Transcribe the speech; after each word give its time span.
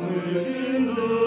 multindum 0.00 1.17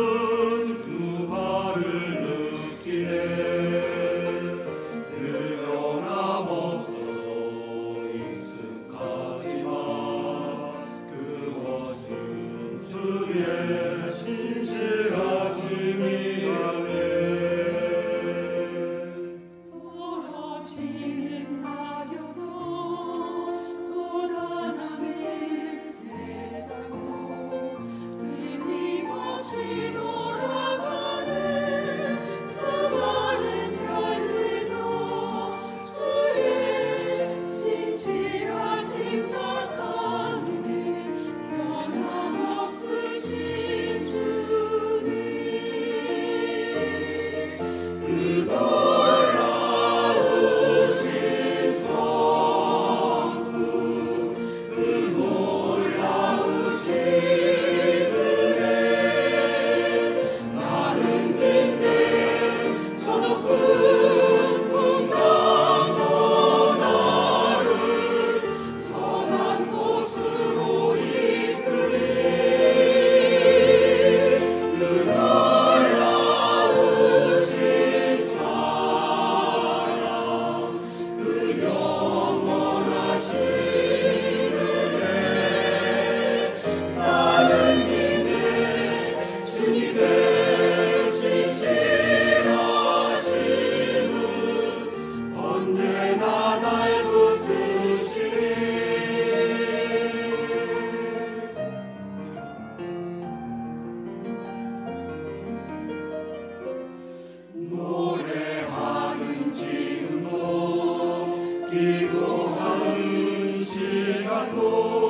기도하는 111.72 113.56
시간도 113.64 115.01